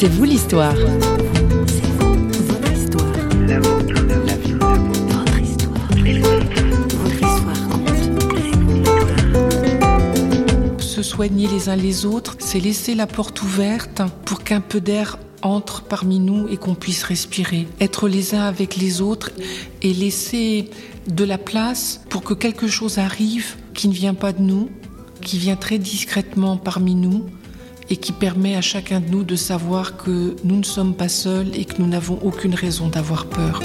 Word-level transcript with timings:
C'est 0.00 0.06
vous 0.06 0.22
l'histoire. 0.22 0.76
Se 10.78 11.02
soigner 11.02 11.48
les 11.48 11.68
uns 11.68 11.74
les 11.74 12.06
autres, 12.06 12.36
c'est 12.38 12.60
laisser 12.60 12.94
la 12.94 13.08
porte 13.08 13.42
ouverte 13.42 14.02
pour 14.24 14.44
qu'un 14.44 14.60
peu 14.60 14.80
d'air 14.80 15.18
entre 15.42 15.82
parmi 15.82 16.20
nous 16.20 16.46
et 16.46 16.56
qu'on 16.58 16.76
puisse 16.76 17.02
respirer. 17.02 17.66
Être 17.80 18.06
les 18.08 18.36
uns 18.36 18.44
avec 18.44 18.76
les 18.76 19.00
autres 19.00 19.32
et 19.82 19.92
laisser 19.92 20.70
de 21.08 21.24
la 21.24 21.38
place 21.38 22.02
pour 22.08 22.22
que 22.22 22.34
quelque 22.34 22.68
chose 22.68 22.98
arrive 22.98 23.56
qui 23.74 23.88
ne 23.88 23.94
vient 23.94 24.14
pas 24.14 24.32
de 24.32 24.42
nous, 24.42 24.70
qui 25.22 25.38
vient 25.38 25.56
très 25.56 25.78
discrètement 25.78 26.56
parmi 26.56 26.94
nous 26.94 27.24
et 27.90 27.96
qui 27.96 28.12
permet 28.12 28.56
à 28.56 28.60
chacun 28.60 29.00
de 29.00 29.08
nous 29.08 29.24
de 29.24 29.36
savoir 29.36 29.96
que 29.96 30.36
nous 30.44 30.56
ne 30.56 30.64
sommes 30.64 30.94
pas 30.94 31.08
seuls 31.08 31.50
et 31.54 31.64
que 31.64 31.80
nous 31.80 31.88
n'avons 31.88 32.18
aucune 32.22 32.54
raison 32.54 32.88
d'avoir 32.88 33.26
peur. 33.26 33.60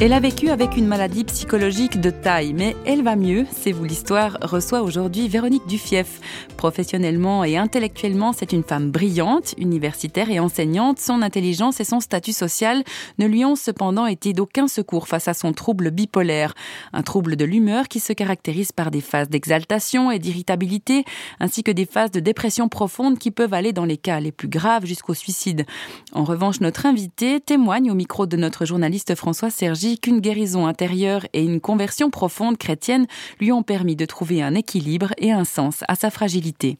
Elle 0.00 0.12
a 0.12 0.20
vécu 0.20 0.50
avec 0.50 0.76
une 0.76 0.86
maladie 0.86 1.24
psychologique 1.24 2.00
de 2.00 2.10
taille, 2.10 2.52
mais 2.52 2.76
elle 2.86 3.02
va 3.02 3.16
mieux. 3.16 3.46
C'est 3.50 3.72
vous 3.72 3.82
l'histoire 3.82 4.38
reçoit 4.42 4.82
aujourd'hui 4.82 5.26
Véronique 5.26 5.66
Dufief. 5.66 6.20
Professionnellement 6.56 7.42
et 7.42 7.56
intellectuellement, 7.56 8.32
c'est 8.32 8.52
une 8.52 8.62
femme 8.62 8.92
brillante, 8.92 9.56
universitaire 9.58 10.30
et 10.30 10.38
enseignante. 10.38 11.00
Son 11.00 11.20
intelligence 11.20 11.80
et 11.80 11.84
son 11.84 11.98
statut 11.98 12.32
social 12.32 12.84
ne 13.18 13.26
lui 13.26 13.44
ont 13.44 13.56
cependant 13.56 14.06
été 14.06 14.32
d'aucun 14.34 14.68
secours 14.68 15.08
face 15.08 15.26
à 15.26 15.34
son 15.34 15.52
trouble 15.52 15.90
bipolaire. 15.90 16.54
Un 16.92 17.02
trouble 17.02 17.34
de 17.34 17.44
l'humeur 17.44 17.88
qui 17.88 17.98
se 17.98 18.12
caractérise 18.12 18.70
par 18.70 18.92
des 18.92 19.00
phases 19.00 19.28
d'exaltation 19.28 20.12
et 20.12 20.20
d'irritabilité, 20.20 21.04
ainsi 21.40 21.64
que 21.64 21.72
des 21.72 21.86
phases 21.86 22.12
de 22.12 22.20
dépression 22.20 22.68
profonde 22.68 23.18
qui 23.18 23.32
peuvent 23.32 23.54
aller 23.54 23.72
dans 23.72 23.84
les 23.84 23.96
cas 23.96 24.20
les 24.20 24.30
plus 24.30 24.48
graves 24.48 24.86
jusqu'au 24.86 25.14
suicide. 25.14 25.66
En 26.12 26.22
revanche, 26.22 26.60
notre 26.60 26.86
invité 26.86 27.40
témoigne 27.40 27.90
au 27.90 27.94
micro 27.94 28.26
de 28.26 28.36
notre 28.36 28.64
journaliste 28.64 29.16
François 29.16 29.50
Sergi 29.50 29.87
qu'une 29.96 30.20
guérison 30.20 30.66
intérieure 30.66 31.26
et 31.32 31.42
une 31.42 31.60
conversion 31.60 32.10
profonde 32.10 32.58
chrétienne 32.58 33.06
lui 33.40 33.52
ont 33.52 33.62
permis 33.62 33.96
de 33.96 34.04
trouver 34.04 34.42
un 34.42 34.54
équilibre 34.54 35.12
et 35.16 35.32
un 35.32 35.44
sens 35.44 35.84
à 35.88 35.94
sa 35.94 36.10
fragilité. 36.10 36.78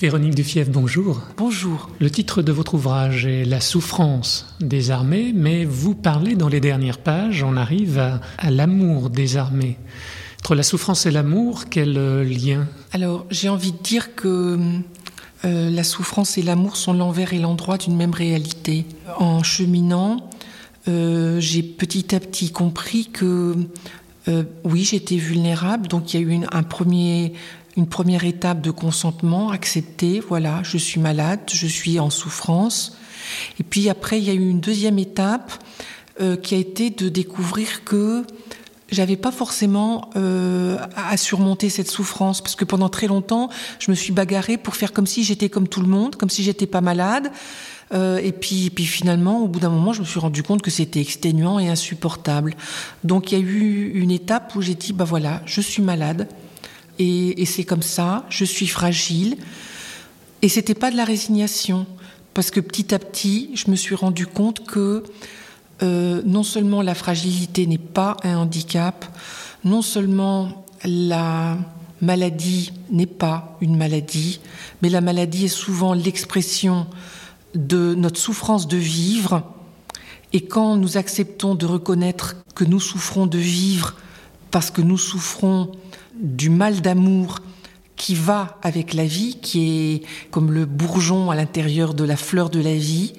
Véronique 0.00 0.36
Dufief, 0.36 0.70
bonjour. 0.70 1.22
Bonjour. 1.36 1.90
Le 1.98 2.08
titre 2.08 2.40
de 2.40 2.52
votre 2.52 2.74
ouvrage 2.74 3.26
est 3.26 3.44
La 3.44 3.60
souffrance 3.60 4.54
des 4.60 4.92
armées, 4.92 5.32
mais 5.34 5.64
vous 5.64 5.96
parlez 5.96 6.36
dans 6.36 6.48
les 6.48 6.60
dernières 6.60 6.98
pages, 6.98 7.42
on 7.42 7.56
arrive 7.56 7.98
à, 7.98 8.50
l'amour 8.50 9.10
des 9.10 9.36
armées. 9.36 9.76
Entre 10.38 10.54
la 10.54 10.62
souffrance 10.62 11.04
et 11.06 11.10
l'amour, 11.10 11.64
quel 11.68 11.98
euh, 11.98 12.22
lien? 12.22 12.68
Alors, 12.92 13.26
j'ai 13.30 13.48
envie 13.48 13.72
de 13.72 13.82
dire 13.82 14.14
que 14.14 14.56
euh, 15.44 15.70
la 15.70 15.82
souffrance 15.82 16.38
et 16.38 16.42
l'amour 16.42 16.76
sont 16.76 16.92
l'envers 16.92 17.32
et 17.32 17.40
l'endroit 17.40 17.76
d'une 17.76 17.96
même 17.96 18.14
réalité. 18.14 18.86
En 19.18 19.42
cheminant, 19.42 20.30
euh, 20.86 21.40
j'ai 21.40 21.62
petit 21.62 22.14
à 22.14 22.20
petit 22.20 22.50
compris 22.50 23.06
que 23.06 23.56
euh, 24.28 24.44
oui, 24.64 24.84
j'étais 24.84 25.16
vulnérable, 25.16 25.88
donc 25.88 26.12
il 26.12 26.20
y 26.20 26.24
a 26.24 26.26
eu 26.26 26.40
un 26.50 26.62
premier, 26.62 27.32
une 27.76 27.88
première 27.88 28.24
étape 28.24 28.60
de 28.60 28.70
consentement, 28.70 29.50
accepté, 29.50 30.20
voilà, 30.20 30.62
je 30.62 30.78
suis 30.78 31.00
malade, 31.00 31.40
je 31.52 31.66
suis 31.66 31.98
en 31.98 32.10
souffrance. 32.10 32.96
Et 33.58 33.64
puis 33.64 33.88
après, 33.88 34.18
il 34.18 34.24
y 34.24 34.30
a 34.30 34.34
eu 34.34 34.48
une 34.48 34.60
deuxième 34.60 34.98
étape 34.98 35.52
euh, 36.20 36.36
qui 36.36 36.54
a 36.54 36.58
été 36.58 36.90
de 36.90 37.08
découvrir 37.08 37.84
que 37.84 38.24
j'avais 38.90 39.16
pas 39.16 39.32
forcément 39.32 40.08
à 40.96 41.16
surmonter 41.18 41.68
cette 41.68 41.90
souffrance 41.90 42.40
parce 42.40 42.56
que 42.56 42.64
pendant 42.64 42.88
très 42.88 43.06
longtemps, 43.06 43.50
je 43.80 43.90
me 43.90 43.94
suis 43.94 44.14
bagarrée 44.14 44.56
pour 44.56 44.76
faire 44.76 44.94
comme 44.94 45.06
si 45.06 45.24
j'étais 45.24 45.50
comme 45.50 45.68
tout 45.68 45.82
le 45.82 45.88
monde, 45.88 46.16
comme 46.16 46.30
si 46.30 46.42
j'étais 46.42 46.66
pas 46.66 46.80
malade. 46.80 47.30
Euh, 47.92 48.18
et 48.18 48.32
puis, 48.32 48.70
puis 48.70 48.84
finalement, 48.84 49.40
au 49.40 49.48
bout 49.48 49.60
d'un 49.60 49.70
moment, 49.70 49.92
je 49.92 50.00
me 50.00 50.06
suis 50.06 50.20
rendu 50.20 50.42
compte 50.42 50.62
que 50.62 50.70
c'était 50.70 51.00
exténuant 51.00 51.58
et 51.58 51.68
insupportable. 51.68 52.54
Donc 53.04 53.32
il 53.32 53.38
y 53.38 53.40
a 53.40 53.44
eu 53.44 53.92
une 53.94 54.10
étape 54.10 54.54
où 54.54 54.62
j'ai 54.62 54.74
dit, 54.74 54.92
bah 54.92 55.04
voilà, 55.04 55.42
je 55.46 55.60
suis 55.60 55.82
malade 55.82 56.28
et, 56.98 57.44
c'est 57.46 57.64
comme 57.64 57.82
ça, 57.82 58.26
je 58.28 58.44
suis 58.44 58.66
fragile. 58.66 59.36
Et 60.42 60.48
c'était 60.48 60.74
pas 60.74 60.90
de 60.90 60.96
la 60.96 61.04
résignation, 61.04 61.86
parce 62.34 62.50
que 62.50 62.60
petit 62.60 62.94
à 62.94 62.98
petit, 62.98 63.50
je 63.54 63.70
me 63.70 63.76
suis 63.76 63.94
rendu 63.94 64.26
compte 64.26 64.64
que 64.66 65.04
euh, 65.82 66.22
non 66.24 66.42
seulement 66.42 66.82
la 66.82 66.94
fragilité 66.94 67.66
n'est 67.66 67.78
pas 67.78 68.16
un 68.24 68.36
handicap, 68.36 69.04
non 69.64 69.82
seulement 69.82 70.64
la 70.84 71.56
maladie 72.00 72.72
n'est 72.90 73.06
pas 73.06 73.56
une 73.60 73.76
maladie, 73.76 74.40
mais 74.82 74.88
la 74.88 75.00
maladie 75.00 75.46
est 75.46 75.48
souvent 75.48 75.94
l'expression 75.94 76.86
de 77.58 77.94
notre 77.94 78.20
souffrance 78.20 78.68
de 78.68 78.76
vivre. 78.76 79.42
Et 80.32 80.42
quand 80.42 80.76
nous 80.76 80.96
acceptons 80.96 81.54
de 81.54 81.66
reconnaître 81.66 82.36
que 82.54 82.64
nous 82.64 82.80
souffrons 82.80 83.26
de 83.26 83.38
vivre 83.38 83.96
parce 84.50 84.70
que 84.70 84.80
nous 84.80 84.96
souffrons 84.96 85.72
du 86.14 86.50
mal 86.50 86.80
d'amour 86.80 87.40
qui 87.96 88.14
va 88.14 88.58
avec 88.62 88.94
la 88.94 89.04
vie, 89.04 89.38
qui 89.42 89.70
est 89.70 90.02
comme 90.30 90.52
le 90.52 90.66
bourgeon 90.66 91.30
à 91.30 91.34
l'intérieur 91.34 91.94
de 91.94 92.04
la 92.04 92.16
fleur 92.16 92.48
de 92.48 92.60
la 92.60 92.76
vie. 92.76 93.14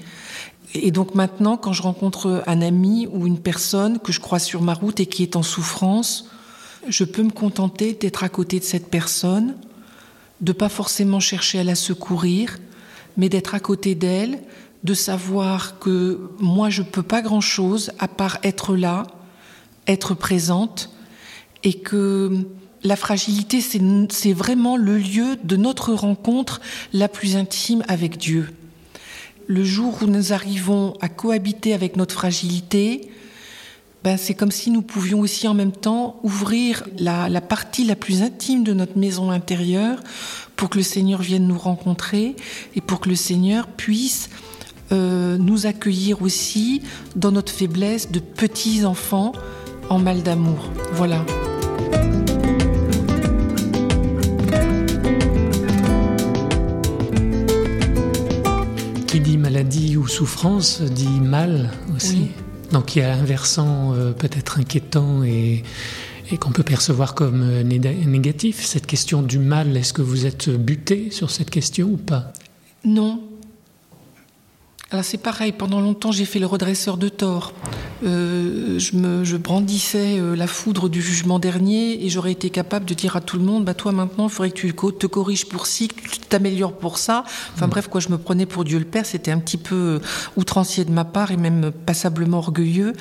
Et 0.73 0.91
donc 0.91 1.15
maintenant, 1.15 1.57
quand 1.57 1.73
je 1.73 1.81
rencontre 1.81 2.43
un 2.47 2.61
ami 2.61 3.07
ou 3.11 3.27
une 3.27 3.39
personne 3.39 3.99
que 3.99 4.13
je 4.13 4.21
crois 4.21 4.39
sur 4.39 4.61
ma 4.61 4.73
route 4.73 5.01
et 5.01 5.05
qui 5.05 5.23
est 5.23 5.35
en 5.35 5.43
souffrance, 5.43 6.29
je 6.87 7.03
peux 7.03 7.23
me 7.23 7.31
contenter 7.31 7.93
d'être 7.93 8.23
à 8.23 8.29
côté 8.29 8.59
de 8.59 8.63
cette 8.63 8.89
personne, 8.89 9.55
de 10.39 10.53
pas 10.53 10.69
forcément 10.69 11.19
chercher 11.19 11.59
à 11.59 11.63
la 11.65 11.75
secourir, 11.75 12.57
mais 13.19 13.27
d'être 13.27 13.53
à 13.53 13.59
côté 13.59 13.95
d'elle, 13.95 14.39
de 14.85 14.93
savoir 14.93 15.77
que 15.77 16.31
moi 16.39 16.69
je 16.69 16.81
peux 16.81 17.03
pas 17.03 17.21
grand 17.21 17.41
chose 17.41 17.91
à 17.99 18.07
part 18.07 18.39
être 18.43 18.77
là, 18.77 19.07
être 19.87 20.13
présente, 20.15 20.89
et 21.63 21.73
que 21.73 22.47
la 22.81 22.95
fragilité 22.95 23.59
c'est 23.59 24.31
vraiment 24.31 24.77
le 24.77 24.97
lieu 24.97 25.35
de 25.43 25.57
notre 25.57 25.93
rencontre 25.93 26.61
la 26.93 27.09
plus 27.09 27.35
intime 27.35 27.83
avec 27.89 28.17
Dieu. 28.17 28.53
Le 29.47 29.65
jour 29.65 29.97
où 30.01 30.05
nous 30.05 30.31
arrivons 30.31 30.93
à 31.01 31.09
cohabiter 31.09 31.73
avec 31.73 31.97
notre 31.97 32.15
fragilité, 32.15 33.09
ben, 34.03 34.17
c'est 34.17 34.33
comme 34.33 34.51
si 34.51 34.71
nous 34.71 34.81
pouvions 34.81 35.19
aussi 35.19 35.47
en 35.47 35.53
même 35.53 35.73
temps 35.73 36.19
ouvrir 36.23 36.87
la, 36.97 37.27
la, 37.27 37.41
partie 37.41 37.83
la 37.83 37.95
plus 37.95 38.21
intime 38.21 38.63
de 38.63 38.73
notre 38.73 38.97
maison 38.97 39.29
intérieure 39.29 39.99
pour 40.55 40.69
que 40.69 40.77
le 40.77 40.83
Seigneur 40.83 41.21
vienne 41.21 41.47
nous 41.47 41.57
rencontrer 41.57 42.35
et 42.75 42.81
pour 42.81 43.01
que 43.01 43.09
le 43.09 43.15
Seigneur 43.15 43.67
puisse 43.67 44.29
euh, 44.91 45.37
nous 45.37 45.67
accueillir 45.67 46.23
aussi 46.23 46.81
dans 47.15 47.31
notre 47.31 47.51
faiblesse 47.51 48.09
de 48.09 48.19
petits 48.19 48.85
enfants 48.85 49.33
en 49.89 49.99
mal 49.99 50.23
d'amour. 50.23 50.71
Voilà. 50.93 51.23
Qui 59.05 59.19
dit 59.19 59.37
maladie 59.37 59.95
ou 59.95 60.07
souffrance 60.07 60.81
dit 60.81 61.19
mal 61.21 61.71
aussi. 61.95 62.29
Donc 62.71 62.95
il 62.95 62.99
y 62.99 63.01
a 63.01 63.13
un 63.13 63.23
versant 63.23 63.93
euh, 63.93 64.11
peut-être 64.11 64.59
inquiétant 64.59 65.23
et, 65.23 65.63
qu'on 66.39 66.51
peut 66.51 66.63
percevoir 66.63 67.15
comme 67.15 67.41
euh, 67.41 67.63
négatif. 67.63 68.63
Cette 68.63 68.85
question 68.85 69.23
du 69.23 69.39
mal, 69.39 69.75
est-ce 69.75 69.93
que 69.93 70.03
vous 70.03 70.25
êtes 70.25 70.49
buté 70.49 71.09
sur 71.09 71.31
cette 71.31 71.49
question 71.49 71.87
ou 71.87 71.97
pas? 71.97 72.31
Non, 72.85 73.21
alors 74.91 75.05
c'est 75.05 75.19
pareil, 75.19 75.51
pendant 75.51 75.81
longtemps 75.81 76.11
j'ai 76.11 76.25
fait 76.25 76.39
le 76.39 76.47
redresseur 76.47 76.97
de 76.97 77.09
tort. 77.09 77.53
Euh, 78.03 78.79
je, 78.79 78.95
me, 78.95 79.23
je 79.23 79.37
brandissais 79.37 80.17
euh, 80.17 80.35
la 80.35 80.47
foudre 80.47 80.89
du 80.89 80.99
jugement 80.99 81.37
dernier 81.37 82.03
et 82.03 82.09
j'aurais 82.09 82.31
été 82.31 82.49
capable 82.49 82.85
de 82.85 82.95
dire 82.95 83.15
à 83.15 83.21
tout 83.21 83.37
le 83.37 83.43
monde, 83.43 83.65
bah 83.65 83.75
toi 83.75 83.91
maintenant 83.91 84.23
il 84.23 84.31
faudrait 84.31 84.49
que 84.49 84.55
tu 84.55 84.73
te 84.73 85.05
corriges 85.05 85.45
pour 85.45 85.67
ci, 85.67 85.89
que 85.89 86.09
tu 86.09 86.19
t'améliores 86.19 86.73
pour 86.73 86.97
ça. 86.97 87.23
Enfin 87.53 87.67
mm. 87.67 87.69
bref, 87.69 87.87
quoi, 87.87 88.01
je 88.01 88.09
me 88.09 88.17
prenais 88.17 88.47
pour 88.47 88.63
Dieu 88.63 88.79
le 88.79 88.85
Père, 88.85 89.05
c'était 89.05 89.31
un 89.31 89.37
petit 89.37 89.57
peu 89.57 89.75
euh, 89.75 89.99
outrancier 90.37 90.85
de 90.85 90.91
ma 90.91 91.05
part 91.05 91.31
et 91.31 91.37
même 91.37 91.71
passablement 91.85 92.39
orgueilleux. 92.39 92.93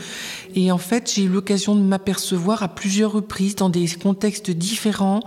Et 0.54 0.70
en 0.70 0.78
fait 0.78 1.10
j'ai 1.14 1.22
eu 1.22 1.28
l'occasion 1.28 1.74
de 1.74 1.80
m'apercevoir 1.80 2.62
à 2.62 2.68
plusieurs 2.68 3.12
reprises 3.12 3.56
dans 3.56 3.70
des 3.70 3.88
contextes 3.88 4.50
différents 4.50 5.22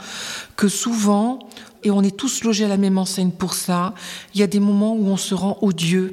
que 0.57 0.67
souvent, 0.67 1.39
et 1.83 1.89
on 1.89 2.03
est 2.03 2.15
tous 2.15 2.43
logés 2.43 2.65
à 2.65 2.67
la 2.67 2.77
même 2.77 2.99
enseigne 2.99 3.31
pour 3.31 3.55
ça, 3.55 3.95
il 4.35 4.39
y 4.39 4.43
a 4.43 4.47
des 4.47 4.59
moments 4.59 4.93
où 4.93 5.07
on 5.07 5.17
se 5.17 5.33
rend 5.33 5.57
odieux 5.61 6.11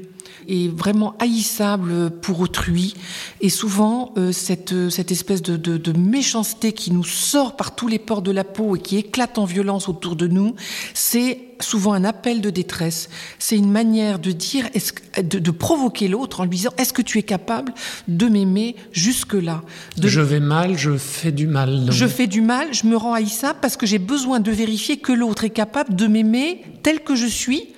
est 0.49 0.69
vraiment 0.69 1.15
haïssable 1.19 2.11
pour 2.11 2.41
autrui. 2.41 2.95
Et 3.41 3.49
souvent, 3.49 4.13
euh, 4.17 4.33
cette, 4.33 4.91
cette 4.91 5.13
espèce 5.13 5.43
de, 5.43 5.57
de, 5.57 5.77
de, 5.77 5.93
méchanceté 5.99 6.73
qui 6.73 6.91
nous 6.93 7.05
sort 7.05 7.57
par 7.57 7.75
tous 7.75 7.89
les 7.89 7.99
pores 7.99 8.23
de 8.23 8.31
la 8.31 8.45
peau 8.45 8.77
et 8.77 8.81
qui 8.81 8.97
éclate 8.97 9.39
en 9.39 9.45
violence 9.45 9.89
autour 9.89 10.17
de 10.17 10.27
nous, 10.27 10.55
c'est 10.95 11.41
souvent 11.61 11.93
un 11.93 12.05
appel 12.05 12.41
de 12.41 12.51
détresse. 12.51 13.09
C'est 13.39 13.57
une 13.57 13.71
manière 13.71 14.19
de 14.19 14.33
dire, 14.33 14.69
de, 15.17 15.39
de 15.39 15.51
provoquer 15.51 16.09
l'autre 16.09 16.41
en 16.41 16.45
lui 16.45 16.51
disant 16.51 16.73
Est-ce 16.79 16.93
que 16.93 17.03
tu 17.03 17.19
es 17.19 17.23
capable 17.23 17.73
de 18.07 18.27
m'aimer 18.27 18.77
jusque-là? 18.93 19.63
Je 20.01 20.21
vais 20.21 20.41
mal, 20.41 20.77
je 20.79 20.97
fais 20.97 21.33
du 21.33 21.47
mal. 21.47 21.87
Je 21.91 22.07
fais 22.07 22.27
du 22.27 22.41
mal, 22.41 22.69
je 22.73 22.87
me 22.87 22.97
rends 22.97 23.15
haïssable 23.15 23.59
parce 23.61 23.77
que 23.77 23.87
j'ai 23.87 23.99
besoin 23.99 24.41
de 24.41 24.51
vérifier 24.51 24.99
que 24.99 25.13
l'autre 25.13 25.45
est 25.45 25.51
capable 25.51 25.95
de 25.95 26.07
m'aimer 26.07 26.63
tel 26.83 27.01
que 27.01 27.15
je 27.15 27.27
suis 27.27 27.69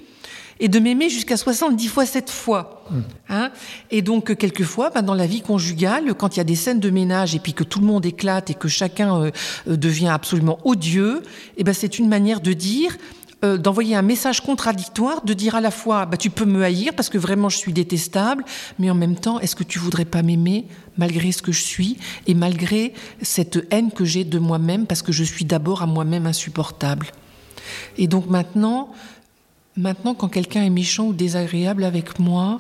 et 0.61 0.69
de 0.69 0.79
m'aimer 0.79 1.09
jusqu'à 1.09 1.37
70 1.37 1.89
fois 1.89 2.07
cette 2.07 2.31
fois. 2.31 2.85
Hmm. 2.91 3.01
Hein 3.29 3.51
et 3.91 4.03
donc, 4.03 4.37
quelquefois, 4.37 4.91
ben, 4.91 5.03
dans 5.03 5.15
la 5.15 5.27
vie 5.27 5.41
conjugale, 5.41 6.15
quand 6.15 6.37
il 6.37 6.39
y 6.39 6.41
a 6.41 6.45
des 6.45 6.55
scènes 6.55 6.81
de 6.81 6.91
ménage 6.91 7.35
et 7.35 7.39
puis 7.39 7.55
que 7.55 7.65
tout 7.65 7.81
le 7.81 7.87
monde 7.87 8.07
éclate 8.07 8.51
et 8.51 8.55
que 8.55 8.69
chacun 8.69 9.17
euh, 9.17 9.31
euh, 9.69 9.77
devient 9.77 10.09
absolument 10.09 10.59
odieux, 10.65 11.23
et 11.57 11.65
ben, 11.65 11.73
c'est 11.73 11.99
une 11.99 12.09
manière 12.09 12.41
de 12.41 12.53
dire 12.53 12.97
euh, 13.43 13.57
d'envoyer 13.57 13.97
un 13.97 14.03
message 14.03 14.43
contradictoire, 14.43 15.25
de 15.25 15.33
dire 15.33 15.55
à 15.55 15.63
la 15.63 15.71
fois 15.71 16.05
bah, 16.05 16.19
tu 16.19 16.29
peux 16.29 16.45
me 16.45 16.63
haïr 16.63 16.93
parce 16.95 17.09
que 17.09 17.17
vraiment 17.17 17.49
je 17.49 17.57
suis 17.57 17.73
détestable, 17.73 18.45
mais 18.79 18.91
en 18.91 18.95
même 18.95 19.17
temps, 19.17 19.41
est-ce 19.41 19.57
que 19.57 19.65
tu 19.65 19.79
voudrais 19.79 20.05
pas 20.05 20.21
m'aimer 20.21 20.67
malgré 20.99 21.33
ce 21.33 21.41
que 21.41 21.51
je 21.51 21.63
suis 21.63 21.97
et 22.27 22.35
malgré 22.35 22.93
cette 23.23 23.67
haine 23.71 23.93
que 23.93 24.05
j'ai 24.05 24.25
de 24.25 24.39
moi-même 24.39 24.85
parce 24.85 25.01
que 25.01 25.11
je 25.11 25.25
suis 25.25 25.47
d'abord 25.47 25.81
à 25.81 25.87
moi-même 25.87 26.27
insupportable? 26.27 27.07
Et 27.97 28.09
donc 28.09 28.29
maintenant, 28.29 28.91
maintenant 29.81 30.15
quand 30.15 30.29
quelqu'un 30.29 30.63
est 30.63 30.71
méchant 30.71 31.07
ou 31.07 31.13
désagréable 31.13 31.85
avec 31.85 32.19
moi, 32.19 32.59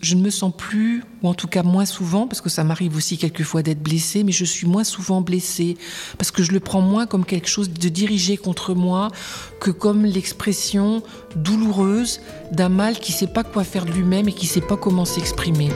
je 0.00 0.16
ne 0.16 0.22
me 0.22 0.30
sens 0.30 0.52
plus, 0.56 1.04
ou 1.22 1.28
en 1.28 1.34
tout 1.34 1.46
cas 1.46 1.62
moins 1.62 1.84
souvent, 1.84 2.26
parce 2.26 2.40
que 2.40 2.50
ça 2.50 2.64
m'arrive 2.64 2.96
aussi 2.96 3.18
quelquefois 3.18 3.62
d'être 3.62 3.80
blessée, 3.80 4.24
mais 4.24 4.32
je 4.32 4.44
suis 4.44 4.66
moins 4.66 4.82
souvent 4.82 5.20
blessée, 5.20 5.76
parce 6.18 6.32
que 6.32 6.42
je 6.42 6.50
le 6.50 6.58
prends 6.58 6.80
moins 6.80 7.06
comme 7.06 7.24
quelque 7.24 7.48
chose 7.48 7.70
de 7.70 7.88
dirigé 7.88 8.36
contre 8.36 8.74
moi 8.74 9.12
que 9.60 9.70
comme 9.70 10.04
l'expression 10.04 11.04
douloureuse 11.36 12.20
d'un 12.50 12.68
mal 12.68 12.98
qui 12.98 13.12
ne 13.12 13.16
sait 13.18 13.26
pas 13.28 13.44
quoi 13.44 13.62
faire 13.62 13.84
de 13.84 13.92
lui-même 13.92 14.28
et 14.28 14.32
qui 14.32 14.46
ne 14.46 14.50
sait 14.50 14.60
pas 14.60 14.76
comment 14.76 15.04
s'exprimer. 15.04 15.70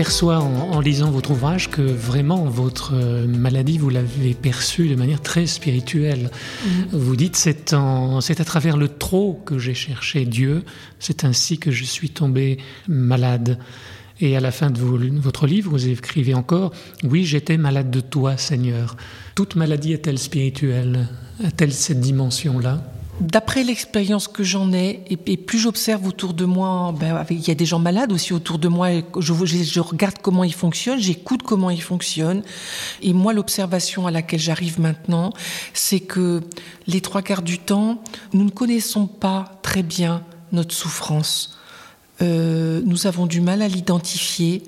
On 0.00 0.02
perçoit 0.02 0.38
en, 0.38 0.80
lisant 0.80 1.10
votre 1.10 1.32
ouvrage 1.32 1.68
que 1.68 1.82
vraiment 1.82 2.46
votre 2.46 2.94
euh, 2.94 3.26
maladie, 3.26 3.76
vous 3.76 3.90
l'avez 3.90 4.32
perçue 4.32 4.88
de 4.88 4.94
manière 4.94 5.20
très 5.20 5.46
spirituelle. 5.46 6.30
Mm-hmm. 6.30 6.70
Vous 6.92 7.16
dites 7.16 7.36
c'est 7.36 7.76
c'est 8.22 8.40
à 8.40 8.44
travers 8.46 8.78
le 8.78 8.88
trop 8.88 9.42
que 9.44 9.58
j'ai 9.58 9.74
cherché 9.74 10.24
Dieu, 10.24 10.64
c'est 11.00 11.24
ainsi 11.24 11.58
que 11.58 11.70
je 11.70 11.84
suis 11.84 12.08
tombé 12.08 12.56
malade. 12.88 13.58
Et 14.22 14.38
à 14.38 14.40
la 14.40 14.52
fin 14.52 14.70
de 14.70 14.80
votre 14.80 15.46
livre, 15.46 15.70
vous 15.70 15.86
écrivez 15.86 16.32
encore 16.32 16.72
Oui, 17.04 17.26
j'étais 17.26 17.58
malade 17.58 17.90
de 17.90 18.00
toi, 18.00 18.38
Seigneur. 18.38 18.96
Toute 19.34 19.54
maladie 19.54 19.92
est-elle 19.92 20.18
spirituelle? 20.18 21.08
A-t-elle 21.44 21.74
cette 21.74 22.00
dimension-là? 22.00 22.82
D'après 23.20 23.64
l'expérience 23.64 24.28
que 24.28 24.42
j'en 24.42 24.72
ai, 24.72 25.02
et, 25.10 25.36
plus 25.36 25.58
j'observe 25.58 26.06
autour 26.06 26.32
de 26.32 26.46
moi, 26.46 26.94
ben, 26.98 27.26
il 27.28 27.46
y 27.46 27.50
a 27.50 27.54
des 27.54 27.66
gens 27.66 27.78
malades 27.78 28.12
aussi 28.12 28.32
autour 28.32 28.58
de 28.58 28.66
moi, 28.66 28.88
je, 29.18 29.34
je, 29.44 29.80
regarde 29.80 30.16
comment 30.22 30.42
ils 30.42 30.54
fonctionnent, 30.54 30.98
j'écoute 30.98 31.42
comment 31.42 31.68
ils 31.68 31.82
fonctionnent. 31.82 32.42
Et 33.02 33.12
moi, 33.12 33.34
l'observation 33.34 34.06
à 34.06 34.10
laquelle 34.10 34.40
j'arrive 34.40 34.80
maintenant, 34.80 35.34
c'est 35.74 36.00
que 36.00 36.40
les 36.86 37.02
trois 37.02 37.20
quarts 37.20 37.42
du 37.42 37.58
temps, 37.58 38.02
nous 38.32 38.44
ne 38.44 38.50
connaissons 38.50 39.06
pas 39.06 39.60
très 39.60 39.82
bien 39.82 40.22
notre 40.52 40.74
souffrance. 40.74 41.58
Euh, 42.22 42.80
nous 42.86 43.06
avons 43.06 43.26
du 43.26 43.42
mal 43.42 43.60
à 43.60 43.68
l'identifier. 43.68 44.62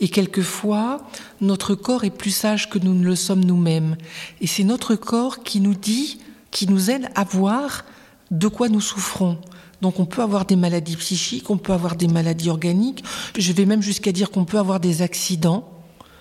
Et 0.00 0.08
quelquefois, 0.08 1.06
notre 1.42 1.74
corps 1.74 2.04
est 2.04 2.10
plus 2.10 2.30
sage 2.30 2.70
que 2.70 2.78
nous 2.78 2.94
ne 2.94 3.04
le 3.04 3.16
sommes 3.16 3.44
nous-mêmes. 3.44 3.96
Et 4.40 4.46
c'est 4.46 4.64
notre 4.64 4.94
corps 4.94 5.42
qui 5.42 5.60
nous 5.60 5.74
dit 5.74 6.18
qui 6.52 6.70
nous 6.70 6.90
aide 6.90 7.08
à 7.16 7.24
voir 7.24 7.84
de 8.30 8.46
quoi 8.46 8.68
nous 8.68 8.80
souffrons. 8.80 9.38
Donc 9.80 9.98
on 9.98 10.04
peut 10.06 10.22
avoir 10.22 10.44
des 10.44 10.54
maladies 10.54 10.96
psychiques, 10.96 11.50
on 11.50 11.56
peut 11.56 11.72
avoir 11.72 11.96
des 11.96 12.06
maladies 12.06 12.50
organiques, 12.50 13.02
je 13.36 13.52
vais 13.52 13.64
même 13.64 13.82
jusqu'à 13.82 14.12
dire 14.12 14.30
qu'on 14.30 14.44
peut 14.44 14.58
avoir 14.58 14.78
des 14.78 15.02
accidents 15.02 15.68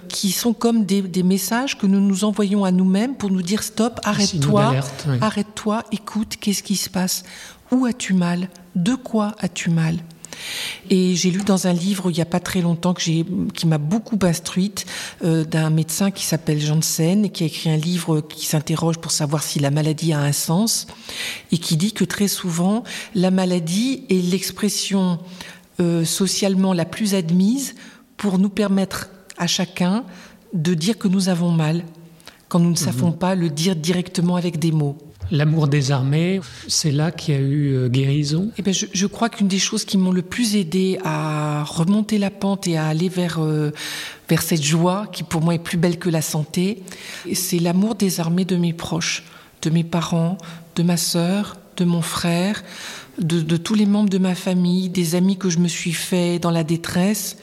qui 0.07 0.31
sont 0.31 0.53
comme 0.53 0.83
des, 0.85 1.23
messages 1.23 1.77
que 1.77 1.85
nous 1.85 1.99
nous 1.99 2.23
envoyons 2.23 2.65
à 2.65 2.71
nous-mêmes 2.71 3.15
pour 3.15 3.29
nous 3.29 3.43
dire 3.43 3.61
stop, 3.61 3.99
arrête-toi, 4.03 4.73
arrête-toi, 5.21 5.83
écoute, 5.91 6.37
qu'est-ce 6.39 6.63
qui 6.63 6.75
se 6.75 6.89
passe? 6.89 7.23
Où 7.71 7.85
as-tu 7.85 8.15
mal? 8.15 8.49
De 8.75 8.95
quoi 8.95 9.35
as-tu 9.39 9.69
mal? 9.69 9.97
Et 10.89 11.15
j'ai 11.15 11.31
lu 11.31 11.41
dans 11.43 11.67
un 11.67 11.73
livre 11.73 12.09
il 12.09 12.15
n'y 12.15 12.21
a 12.21 12.25
pas 12.25 12.39
très 12.39 12.61
longtemps 12.61 12.93
que 12.93 13.01
qui 13.01 13.67
m'a 13.67 13.77
beaucoup 13.77 14.19
instruite 14.21 14.85
euh, 15.23 15.43
d'un 15.43 15.69
médecin 15.69 16.11
qui 16.11 16.25
s'appelle 16.25 16.59
Janssen 16.59 17.25
et 17.25 17.29
qui 17.29 17.43
a 17.43 17.47
écrit 17.47 17.69
un 17.69 17.77
livre 17.77 18.21
qui 18.21 18.45
s'interroge 18.45 18.97
pour 18.97 19.11
savoir 19.11 19.43
si 19.43 19.59
la 19.59 19.71
maladie 19.71 20.13
a 20.13 20.19
un 20.19 20.31
sens 20.31 20.87
et 21.51 21.57
qui 21.57 21.77
dit 21.77 21.93
que 21.93 22.03
très 22.03 22.27
souvent 22.27 22.83
la 23.15 23.31
maladie 23.31 24.03
est 24.09 24.21
l'expression 24.31 25.19
euh, 25.79 26.05
socialement 26.05 26.73
la 26.73 26.85
plus 26.85 27.15
admise 27.15 27.75
pour 28.17 28.37
nous 28.37 28.49
permettre 28.49 29.09
à 29.37 29.47
chacun 29.47 30.03
de 30.53 30.73
dire 30.73 30.97
que 30.97 31.07
nous 31.07 31.29
avons 31.29 31.51
mal 31.51 31.83
quand 32.49 32.59
nous 32.59 32.71
ne 32.71 32.75
savons 32.75 33.11
mhm. 33.11 33.17
pas 33.17 33.35
le 33.35 33.49
dire 33.49 33.75
directement 33.75 34.35
avec 34.35 34.59
des 34.59 34.71
mots. 34.71 34.97
L'amour 35.31 35.69
des 35.69 35.91
armées, 35.91 36.41
c'est 36.67 36.91
là 36.91 37.11
qu'il 37.11 37.33
y 37.33 37.37
a 37.37 37.39
eu 37.39 37.73
euh, 37.73 37.87
guérison. 37.87 38.51
Eh 38.57 38.61
bien, 38.61 38.73
je, 38.73 39.05
crois 39.07 39.29
qu'une 39.29 39.47
des 39.47 39.59
choses 39.59 39.85
qui 39.85 39.97
m'ont 39.97 40.11
le 40.11 40.21
plus 40.21 40.57
aidé 40.57 40.99
à 41.05 41.63
remonter 41.63 42.17
la 42.17 42.29
pente 42.29 42.67
et 42.67 42.75
à 42.75 42.87
aller 42.87 43.07
vers, 43.07 43.39
euh, 43.39 43.71
vers 44.27 44.41
cette 44.41 44.61
joie 44.61 45.07
qui 45.11 45.23
pour 45.23 45.41
moi 45.41 45.55
est 45.55 45.59
plus 45.59 45.77
belle 45.77 45.97
que 45.97 46.09
la 46.09 46.21
santé, 46.21 46.83
c'est 47.33 47.59
l'amour 47.59 47.95
des 47.95 48.19
armées 48.19 48.43
de 48.43 48.57
mes 48.57 48.73
proches, 48.73 49.23
de 49.61 49.69
mes 49.69 49.85
parents, 49.85 50.37
de 50.75 50.83
ma 50.83 50.97
sœur, 50.97 51.55
de 51.77 51.85
mon 51.85 52.01
frère, 52.01 52.61
de, 53.17 53.39
de 53.39 53.55
tous 53.55 53.73
les 53.73 53.85
membres 53.85 54.09
de 54.09 54.17
ma 54.17 54.35
famille, 54.35 54.89
des 54.89 55.15
amis 55.15 55.37
que 55.37 55.49
je 55.49 55.59
me 55.59 55.69
suis 55.69 55.93
fait 55.93 56.39
dans 56.39 56.51
la 56.51 56.65
détresse 56.65 57.37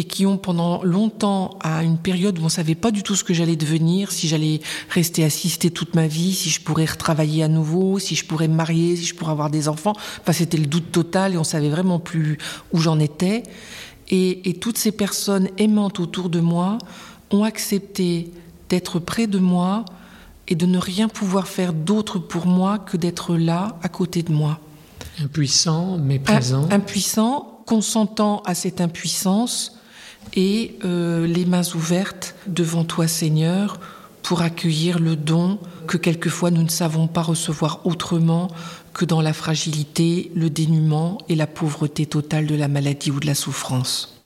et 0.00 0.04
qui 0.04 0.24
ont 0.24 0.38
pendant 0.38 0.82
longtemps, 0.82 1.58
à 1.60 1.84
une 1.84 1.98
période 1.98 2.38
où 2.38 2.40
on 2.40 2.44
ne 2.44 2.48
savait 2.48 2.74
pas 2.74 2.90
du 2.90 3.02
tout 3.02 3.14
ce 3.14 3.22
que 3.22 3.34
j'allais 3.34 3.54
devenir, 3.54 4.12
si 4.12 4.28
j'allais 4.28 4.60
rester 4.88 5.24
assistée 5.24 5.70
toute 5.70 5.94
ma 5.94 6.06
vie, 6.06 6.32
si 6.32 6.48
je 6.48 6.58
pourrais 6.58 6.86
retravailler 6.86 7.42
à 7.42 7.48
nouveau, 7.48 7.98
si 7.98 8.14
je 8.14 8.24
pourrais 8.24 8.48
me 8.48 8.54
marier, 8.54 8.96
si 8.96 9.04
je 9.04 9.14
pourrais 9.14 9.32
avoir 9.32 9.50
des 9.50 9.68
enfants. 9.68 9.92
Enfin, 10.22 10.32
c'était 10.32 10.56
le 10.56 10.64
doute 10.64 10.90
total 10.90 11.34
et 11.34 11.36
on 11.36 11.44
savait 11.44 11.68
vraiment 11.68 11.98
plus 11.98 12.38
où 12.72 12.78
j'en 12.78 12.98
étais. 12.98 13.42
Et, 14.08 14.48
et 14.48 14.54
toutes 14.54 14.78
ces 14.78 14.90
personnes 14.90 15.50
aimantes 15.58 16.00
autour 16.00 16.30
de 16.30 16.40
moi 16.40 16.78
ont 17.30 17.44
accepté 17.44 18.32
d'être 18.70 19.00
près 19.00 19.26
de 19.26 19.38
moi 19.38 19.84
et 20.48 20.54
de 20.54 20.64
ne 20.64 20.78
rien 20.78 21.08
pouvoir 21.08 21.46
faire 21.46 21.74
d'autre 21.74 22.18
pour 22.18 22.46
moi 22.46 22.78
que 22.78 22.96
d'être 22.96 23.36
là, 23.36 23.76
à 23.82 23.90
côté 23.90 24.22
de 24.22 24.32
moi. 24.32 24.60
Impuissant, 25.22 25.98
mais 25.98 26.18
présent. 26.18 26.66
Impuissant, 26.70 27.62
consentant 27.66 28.40
à 28.46 28.54
cette 28.54 28.80
impuissance, 28.80 29.76
et 30.34 30.78
euh, 30.84 31.26
les 31.26 31.44
mains 31.44 31.68
ouvertes 31.74 32.34
devant 32.46 32.84
toi 32.84 33.06
Seigneur 33.08 33.80
pour 34.22 34.42
accueillir 34.42 34.98
le 34.98 35.16
don 35.16 35.58
que 35.86 35.96
quelquefois 35.96 36.50
nous 36.50 36.62
ne 36.62 36.68
savons 36.68 37.08
pas 37.08 37.22
recevoir 37.22 37.84
autrement 37.84 38.48
que 38.92 39.04
dans 39.04 39.20
la 39.20 39.32
fragilité, 39.32 40.30
le 40.34 40.50
dénuement 40.50 41.18
et 41.28 41.34
la 41.34 41.46
pauvreté 41.46 42.06
totale 42.06 42.46
de 42.46 42.54
la 42.54 42.68
maladie 42.68 43.10
ou 43.10 43.20
de 43.20 43.26
la 43.26 43.34
souffrance. 43.34 44.24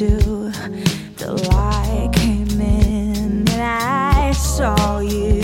Do, 0.00 0.50
the 1.16 1.32
light 1.50 2.10
came 2.14 2.58
in 2.58 3.46
and 3.46 3.50
I 3.50 4.32
saw 4.32 5.00
you. 5.00 5.39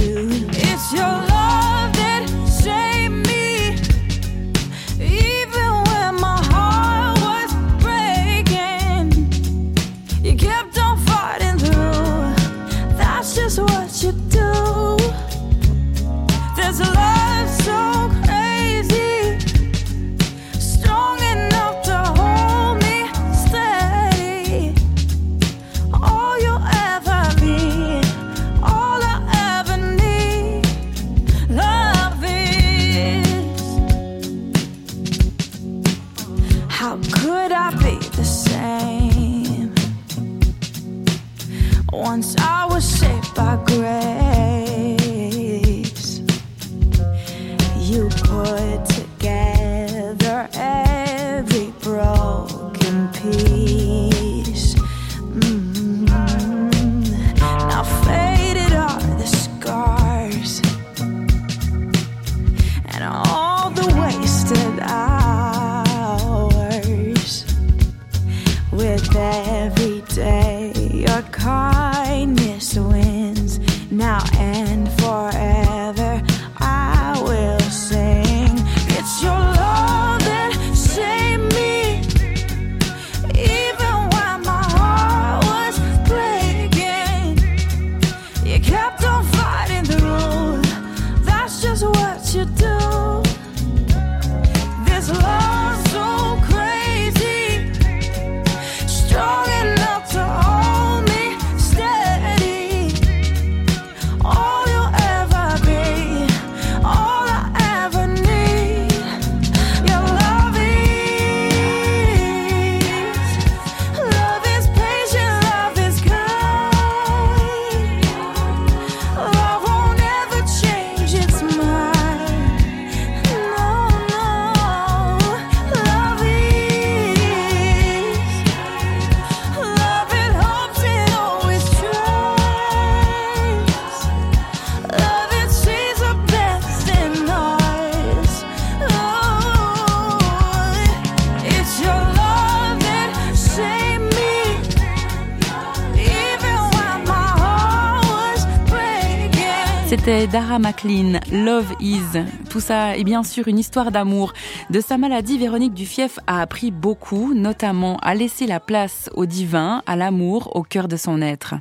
C'était 150.07 150.29
Dara 150.29 150.61
McLean, 150.61 151.19
Love 151.33 151.75
Is. 151.81 152.23
Tout 152.49 152.61
ça 152.61 152.97
est 152.97 153.03
bien 153.03 153.25
sûr 153.25 153.49
une 153.49 153.59
histoire 153.59 153.91
d'amour. 153.91 154.35
De 154.71 154.81
sa 154.81 154.99
maladie, 154.99 155.37
Véronique 155.37 155.75
Dufief 155.75 156.21
a 156.29 156.43
appris 156.43 156.71
beaucoup, 156.71 157.35
notamment 157.35 157.97
à 157.97 158.15
laisser 158.15 158.47
la 158.47 158.61
place 158.61 159.11
au 159.15 159.27
divin, 159.27 159.83
à 159.85 159.97
l'amour, 159.97 160.55
au 160.55 160.63
cœur 160.63 160.87
de 160.87 160.97
son 160.97 161.21
être. 161.21 161.57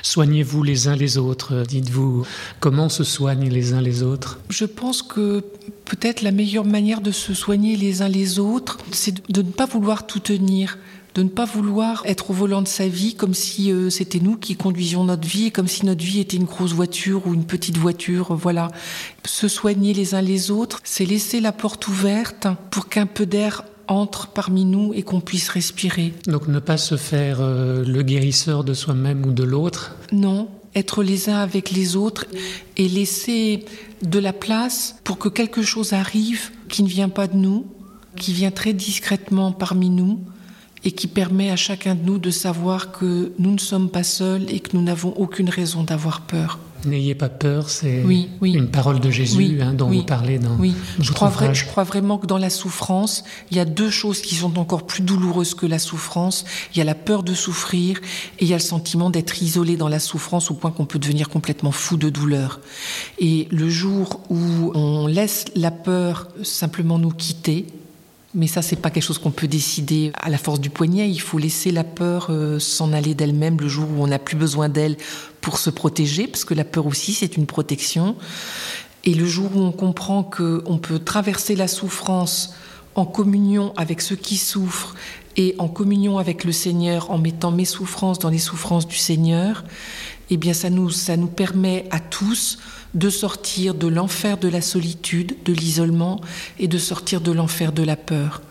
Soignez-vous 0.00 0.62
les 0.62 0.88
uns 0.88 0.96
les 0.96 1.18
autres, 1.18 1.62
dites-vous. 1.68 2.24
Comment 2.58 2.88
se 2.88 3.04
soignent 3.04 3.50
les 3.50 3.74
uns 3.74 3.82
les 3.82 4.02
autres? 4.02 4.40
Je 4.48 4.64
pense 4.64 5.02
que 5.02 5.44
peut-être 5.84 6.22
la 6.22 6.30
meilleure 6.30 6.64
manière 6.64 7.02
de 7.02 7.10
se 7.10 7.34
soigner 7.34 7.76
les 7.76 8.00
uns 8.00 8.08
les 8.08 8.38
autres, 8.38 8.78
c'est 8.92 9.30
de 9.30 9.42
ne 9.42 9.50
pas 9.50 9.66
vouloir 9.66 10.06
tout 10.06 10.20
tenir 10.20 10.78
de 11.14 11.22
ne 11.22 11.28
pas 11.28 11.44
vouloir 11.44 12.02
être 12.06 12.30
au 12.30 12.34
volant 12.34 12.62
de 12.62 12.68
sa 12.68 12.88
vie 12.88 13.14
comme 13.14 13.34
si 13.34 13.70
euh, 13.70 13.88
c'était 13.88 14.18
nous 14.18 14.36
qui 14.36 14.56
conduisions 14.56 15.04
notre 15.04 15.26
vie 15.26 15.46
et 15.46 15.50
comme 15.50 15.68
si 15.68 15.86
notre 15.86 16.04
vie 16.04 16.20
était 16.20 16.36
une 16.36 16.44
grosse 16.44 16.72
voiture 16.72 17.26
ou 17.26 17.34
une 17.34 17.44
petite 17.44 17.78
voiture. 17.78 18.34
Voilà. 18.34 18.68
Se 19.24 19.46
soigner 19.46 19.94
les 19.94 20.14
uns 20.14 20.22
les 20.22 20.50
autres, 20.50 20.80
c'est 20.82 21.04
laisser 21.04 21.40
la 21.40 21.52
porte 21.52 21.86
ouverte 21.86 22.48
pour 22.70 22.88
qu'un 22.88 23.06
peu 23.06 23.26
d'air 23.26 23.62
entre 23.86 24.28
parmi 24.28 24.64
nous 24.64 24.92
et 24.94 25.02
qu'on 25.02 25.20
puisse 25.20 25.48
respirer. 25.48 26.12
Donc 26.26 26.48
ne 26.48 26.58
pas 26.58 26.78
se 26.78 26.96
faire 26.96 27.38
euh, 27.40 27.84
le 27.84 28.02
guérisseur 28.02 28.64
de 28.64 28.74
soi-même 28.74 29.24
ou 29.24 29.32
de 29.32 29.44
l'autre 29.44 29.94
Non, 30.10 30.48
être 30.74 31.04
les 31.04 31.28
uns 31.28 31.38
avec 31.38 31.70
les 31.70 31.94
autres 31.94 32.26
et 32.76 32.88
laisser 32.88 33.66
de 34.02 34.18
la 34.18 34.32
place 34.32 34.96
pour 35.04 35.18
que 35.18 35.28
quelque 35.28 35.62
chose 35.62 35.92
arrive 35.92 36.50
qui 36.68 36.82
ne 36.82 36.88
vient 36.88 37.08
pas 37.08 37.28
de 37.28 37.36
nous, 37.36 37.66
qui 38.16 38.32
vient 38.32 38.50
très 38.50 38.72
discrètement 38.72 39.52
parmi 39.52 39.90
nous 39.90 40.18
et 40.84 40.92
qui 40.92 41.06
permet 41.06 41.50
à 41.50 41.56
chacun 41.56 41.94
de 41.94 42.02
nous 42.04 42.18
de 42.18 42.30
savoir 42.30 42.92
que 42.92 43.32
nous 43.38 43.52
ne 43.52 43.58
sommes 43.58 43.88
pas 43.88 44.04
seuls 44.04 44.46
et 44.48 44.60
que 44.60 44.76
nous 44.76 44.82
n'avons 44.82 45.10
aucune 45.16 45.48
raison 45.48 45.82
d'avoir 45.82 46.22
peur. 46.22 46.58
N'ayez 46.86 47.14
pas 47.14 47.28
peur, 47.28 47.70
c'est 47.70 48.02
oui, 48.04 48.28
oui. 48.42 48.52
une 48.52 48.68
parole 48.68 49.00
de 49.00 49.10
Jésus 49.10 49.60
hein, 49.62 49.72
dont 49.72 49.88
vous 49.88 50.02
parlez 50.02 50.38
dans. 50.38 50.56
Oui, 50.56 50.74
je 51.00 51.12
crois, 51.12 51.30
vrai, 51.30 51.54
je 51.54 51.64
crois 51.64 51.84
vraiment 51.84 52.18
que 52.18 52.26
dans 52.26 52.36
la 52.36 52.50
souffrance, 52.50 53.24
il 53.50 53.56
y 53.56 53.60
a 53.60 53.64
deux 53.64 53.88
choses 53.88 54.20
qui 54.20 54.34
sont 54.34 54.58
encore 54.58 54.86
plus 54.86 55.02
douloureuses 55.02 55.54
que 55.54 55.64
la 55.64 55.78
souffrance. 55.78 56.44
Il 56.74 56.78
y 56.78 56.80
a 56.82 56.84
la 56.84 56.94
peur 56.94 57.22
de 57.22 57.32
souffrir 57.32 57.98
et 58.38 58.44
il 58.44 58.48
y 58.48 58.52
a 58.52 58.56
le 58.56 58.62
sentiment 58.62 59.08
d'être 59.08 59.42
isolé 59.42 59.76
dans 59.76 59.88
la 59.88 59.98
souffrance 59.98 60.50
au 60.50 60.54
point 60.54 60.70
qu'on 60.70 60.84
peut 60.84 60.98
devenir 60.98 61.30
complètement 61.30 61.72
fou 61.72 61.96
de 61.96 62.10
douleur. 62.10 62.60
Et 63.18 63.48
le 63.50 63.70
jour 63.70 64.20
où 64.28 64.72
on 64.74 65.06
laisse 65.06 65.46
la 65.54 65.70
peur 65.70 66.28
simplement 66.42 66.98
nous 66.98 67.12
quitter, 67.12 67.66
mais 68.34 68.48
ça, 68.48 68.62
c'est 68.62 68.76
pas 68.76 68.90
quelque 68.90 69.04
chose 69.04 69.18
qu'on 69.18 69.30
peut 69.30 69.46
décider 69.46 70.10
à 70.14 70.28
la 70.28 70.38
force 70.38 70.60
du 70.60 70.68
poignet. 70.68 71.08
Il 71.08 71.20
faut 71.20 71.38
laisser 71.38 71.70
la 71.70 71.84
peur 71.84 72.26
euh, 72.30 72.58
s'en 72.58 72.92
aller 72.92 73.14
d'elle-même 73.14 73.60
le 73.60 73.68
jour 73.68 73.88
où 73.88 74.02
on 74.02 74.08
n'a 74.08 74.18
plus 74.18 74.36
besoin 74.36 74.68
d'elle 74.68 74.96
pour 75.40 75.58
se 75.58 75.70
protéger, 75.70 76.26
parce 76.26 76.44
que 76.44 76.54
la 76.54 76.64
peur 76.64 76.86
aussi, 76.86 77.12
c'est 77.12 77.36
une 77.36 77.46
protection. 77.46 78.16
Et 79.04 79.14
le 79.14 79.26
jour 79.26 79.50
où 79.54 79.60
on 79.60 79.72
comprend 79.72 80.24
qu'on 80.24 80.78
peut 80.78 80.98
traverser 80.98 81.54
la 81.54 81.68
souffrance 81.68 82.54
en 82.96 83.04
communion 83.04 83.72
avec 83.76 84.00
ceux 84.00 84.16
qui 84.16 84.36
souffrent 84.36 84.94
et 85.36 85.54
en 85.58 85.68
communion 85.68 86.18
avec 86.18 86.44
le 86.44 86.52
Seigneur, 86.52 87.10
en 87.10 87.18
mettant 87.18 87.50
mes 87.50 87.64
souffrances 87.64 88.18
dans 88.18 88.30
les 88.30 88.38
souffrances 88.38 88.86
du 88.86 88.96
Seigneur, 88.96 89.64
eh 90.30 90.36
bien, 90.36 90.52
ça 90.52 90.70
nous, 90.70 90.90
ça 90.90 91.16
nous 91.16 91.26
permet 91.26 91.86
à 91.90 92.00
tous 92.00 92.58
de 92.94 93.10
sortir 93.10 93.74
de 93.74 93.86
l'enfer 93.86 94.38
de 94.38 94.48
la 94.48 94.60
solitude, 94.60 95.36
de 95.44 95.52
l'isolement, 95.52 96.20
et 96.58 96.68
de 96.68 96.78
sortir 96.78 97.20
de 97.20 97.32
l'enfer 97.32 97.72
de 97.72 97.82
la 97.82 97.96
peur. 97.96 98.42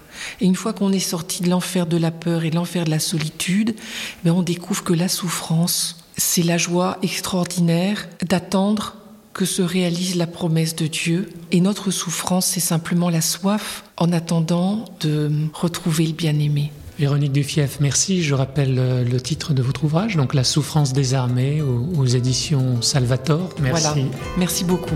Et 0.41 0.45
une 0.45 0.55
fois 0.55 0.73
qu'on 0.73 0.91
est 0.91 0.99
sorti 0.99 1.43
de 1.43 1.49
l'enfer 1.49 1.85
de 1.85 1.97
la 1.97 2.11
peur 2.11 2.43
et 2.43 2.51
l'enfer 2.51 2.85
de 2.85 2.91
la 2.91 2.99
solitude, 2.99 3.75
ben 4.23 4.31
on 4.31 4.43
découvre 4.43 4.83
que 4.83 4.93
la 4.93 5.07
souffrance, 5.07 6.03
c'est 6.17 6.43
la 6.43 6.57
joie 6.57 6.97
extraordinaire 7.01 8.07
d'attendre 8.21 8.95
que 9.33 9.45
se 9.45 9.63
réalise 9.63 10.15
la 10.15 10.27
promesse 10.27 10.75
de 10.75 10.87
Dieu. 10.87 11.29
Et 11.51 11.59
notre 11.59 11.89
souffrance, 11.89 12.45
c'est 12.45 12.59
simplement 12.59 13.09
la 13.09 13.21
soif 13.21 13.83
en 13.97 14.11
attendant 14.11 14.85
de 14.99 15.31
retrouver 15.53 16.05
le 16.05 16.13
bien-aimé. 16.13 16.71
Véronique 16.99 17.31
Dufief, 17.31 17.79
merci. 17.79 18.23
Je 18.23 18.33
rappelle 18.35 18.77
euh, 18.77 19.03
le 19.03 19.19
titre 19.19 19.53
de 19.53 19.61
votre 19.61 19.83
ouvrage, 19.83 20.15
donc 20.15 20.33
La 20.33 20.43
souffrance 20.43 20.93
des 20.93 21.13
armées 21.13 21.61
aux, 21.61 22.05
éditions 22.05 22.81
Salvator. 22.81 23.49
Merci. 23.59 24.05
Merci 24.37 24.63
beaucoup. 24.63 24.95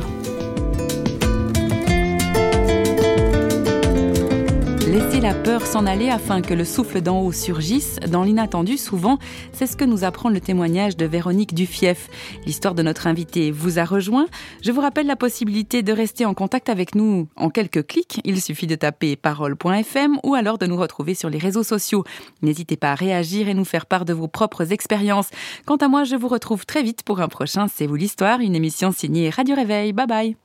Laisser 4.87 5.19
la 5.19 5.33
peur 5.33 5.65
s'en 5.65 5.85
aller 5.85 6.07
afin 6.07 6.41
que 6.41 6.53
le 6.53 6.63
souffle 6.63 7.01
d'en 7.01 7.19
haut 7.19 7.33
surgisse, 7.33 7.97
dans 8.07 8.23
l'inattendu 8.23 8.77
souvent, 8.77 9.19
c'est 9.51 9.67
ce 9.67 9.75
que 9.75 9.83
nous 9.83 10.05
apprend 10.05 10.29
le 10.29 10.39
témoignage 10.39 10.95
de 10.95 11.05
Véronique 11.05 11.53
Dufief. 11.53 12.07
L'histoire 12.45 12.73
de 12.73 12.83
notre 12.83 13.05
invité 13.05 13.51
vous 13.51 13.79
a 13.79 13.83
rejoint. 13.83 14.27
Je 14.63 14.71
vous 14.71 14.79
rappelle 14.79 15.05
la 15.05 15.17
possibilité 15.17 15.83
de 15.83 15.91
rester 15.91 16.23
en 16.25 16.33
contact 16.33 16.69
avec 16.69 16.95
nous 16.95 17.27
en 17.35 17.49
quelques 17.49 17.85
clics. 17.85 18.21
Il 18.23 18.41
suffit 18.41 18.65
de 18.65 18.75
taper 18.75 19.17
parole.fm 19.17 20.19
ou 20.23 20.35
alors 20.35 20.57
de 20.57 20.67
nous 20.67 20.77
retrouver 20.77 21.15
sur 21.15 21.29
les 21.29 21.37
réseaux 21.37 21.63
sociaux. 21.63 22.05
N'hésitez 22.41 22.77
pas 22.77 22.93
à 22.93 22.95
réagir 22.95 23.49
et 23.49 23.53
nous 23.53 23.65
faire 23.65 23.87
part 23.87 24.05
de 24.05 24.13
vos 24.13 24.29
propres 24.29 24.71
expériences. 24.71 25.31
Quant 25.65 25.75
à 25.75 25.89
moi, 25.89 26.05
je 26.05 26.15
vous 26.15 26.29
retrouve 26.29 26.65
très 26.65 26.81
vite 26.81 27.03
pour 27.03 27.19
un 27.19 27.27
prochain 27.27 27.67
C'est 27.67 27.87
vous 27.87 27.95
l'histoire, 27.95 28.39
une 28.39 28.55
émission 28.55 28.93
signée 28.93 29.31
Radio 29.31 29.53
Réveil. 29.53 29.91
Bye 29.91 30.07
bye 30.07 30.37